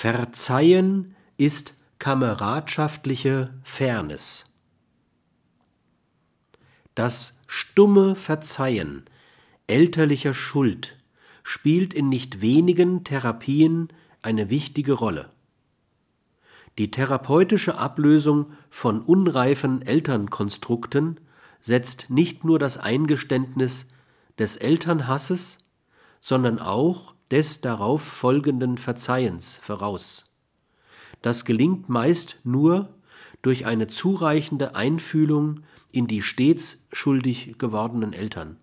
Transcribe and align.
Verzeihen 0.00 1.16
ist 1.38 1.74
kameradschaftliche 1.98 3.46
Fairness. 3.64 4.44
Das 6.94 7.40
stumme 7.48 8.14
Verzeihen 8.14 9.06
elterlicher 9.66 10.34
Schuld 10.34 10.96
spielt 11.42 11.94
in 11.94 12.08
nicht 12.08 12.40
wenigen 12.40 13.02
Therapien 13.02 13.88
eine 14.22 14.50
wichtige 14.50 14.92
Rolle. 14.92 15.30
Die 16.78 16.92
therapeutische 16.92 17.76
Ablösung 17.76 18.52
von 18.70 19.00
unreifen 19.00 19.82
Elternkonstrukten 19.82 21.18
setzt 21.60 22.08
nicht 22.08 22.44
nur 22.44 22.60
das 22.60 22.78
Eingeständnis 22.78 23.88
des 24.38 24.54
Elternhasses, 24.58 25.58
sondern 26.20 26.60
auch 26.60 27.17
des 27.30 27.60
darauf 27.60 28.02
folgenden 28.02 28.78
Verzeihens 28.78 29.56
voraus. 29.56 30.36
Das 31.22 31.44
gelingt 31.44 31.88
meist 31.88 32.38
nur 32.44 32.88
durch 33.42 33.66
eine 33.66 33.86
zureichende 33.86 34.74
Einfühlung 34.74 35.60
in 35.92 36.06
die 36.06 36.22
stets 36.22 36.84
schuldig 36.92 37.56
gewordenen 37.58 38.12
Eltern. 38.12 38.56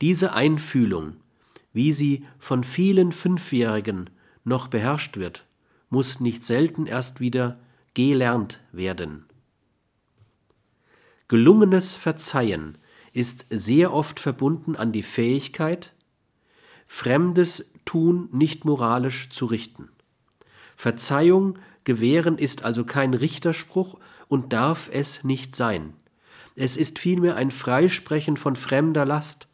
Diese 0.00 0.34
Einfühlung, 0.34 1.16
wie 1.72 1.92
sie 1.92 2.26
von 2.38 2.64
vielen 2.64 3.12
Fünfjährigen 3.12 4.10
noch 4.44 4.68
beherrscht 4.68 5.16
wird, 5.16 5.46
muss 5.90 6.20
nicht 6.20 6.44
selten 6.44 6.86
erst 6.86 7.20
wieder 7.20 7.60
gelernt 7.94 8.60
werden. 8.72 9.24
Gelungenes 11.28 11.94
Verzeihen 11.94 12.78
ist 13.12 13.46
sehr 13.50 13.92
oft 13.92 14.20
verbunden 14.20 14.76
an 14.76 14.92
die 14.92 15.02
Fähigkeit, 15.02 15.94
Fremdes 16.86 17.71
Tun 17.84 18.28
nicht 18.32 18.64
moralisch 18.64 19.30
zu 19.30 19.46
richten. 19.46 19.88
Verzeihung 20.76 21.58
gewähren 21.84 22.38
ist 22.38 22.64
also 22.64 22.84
kein 22.84 23.14
Richterspruch 23.14 23.98
und 24.28 24.52
darf 24.52 24.88
es 24.92 25.24
nicht 25.24 25.56
sein. 25.56 25.94
Es 26.54 26.76
ist 26.76 26.98
vielmehr 26.98 27.36
ein 27.36 27.50
Freisprechen 27.50 28.36
von 28.36 28.56
fremder 28.56 29.04
Last, 29.04 29.48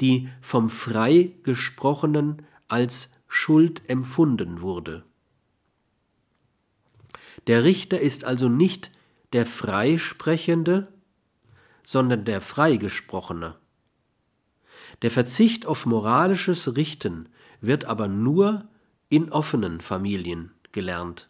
die 0.00 0.28
vom 0.40 0.70
Freigesprochenen 0.70 2.42
als 2.68 3.10
Schuld 3.26 3.88
empfunden 3.88 4.60
wurde. 4.60 5.04
Der 7.46 7.64
Richter 7.64 8.00
ist 8.00 8.24
also 8.24 8.48
nicht 8.48 8.90
der 9.32 9.46
Freisprechende, 9.46 10.88
sondern 11.82 12.24
der 12.24 12.40
Freigesprochene. 12.40 13.56
Der 15.02 15.10
Verzicht 15.10 15.66
auf 15.66 15.86
moralisches 15.86 16.76
Richten 16.76 17.28
wird 17.60 17.84
aber 17.84 18.08
nur 18.08 18.68
in 19.08 19.30
offenen 19.30 19.80
Familien 19.80 20.52
gelernt. 20.72 21.28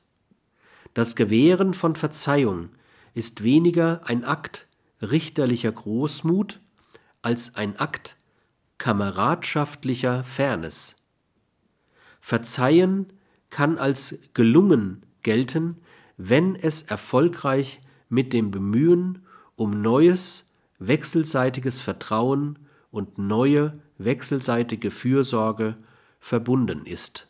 Das 0.95 1.17
Gewähren 1.17 1.75
von 1.75 1.97
Verzeihung 1.97 2.71
ist 3.15 3.43
weniger 3.43 4.01
ein 4.05 4.25
Akt 4.25 4.67
richterlicher 5.01 5.73
Großmut 5.73 6.61
als 7.23 7.55
ein 7.55 7.79
Akt 7.79 8.17
kameradschaftlicher 8.79 10.25
Fairness. 10.25 10.97
Verzeihen 12.21 13.13
kann 13.51 13.79
als 13.79 14.19
gelungen 14.35 15.03
gelten, 15.23 15.79
wenn 16.17 16.55
es 16.57 16.83
erfolgreich 16.83 17.81
mit 18.09 18.33
dem 18.33 18.51
Bemühen 18.51 19.25
um 19.57 19.83
neues, 19.83 20.53
wechselseitiges 20.79 21.81
Vertrauen 21.81 22.59
und 22.91 23.19
neue, 23.19 23.73
wechselseitige 23.99 24.91
Fürsorge 24.91 25.77
verbunden 26.21 26.87
ist 26.87 27.28